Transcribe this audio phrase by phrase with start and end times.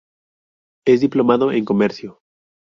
[0.83, 2.21] Es diplomado en Comercio.